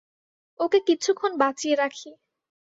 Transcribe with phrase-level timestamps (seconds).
[0.59, 2.09] ওকে কিছুক্ষণ বাঁচিয়ে রাখি।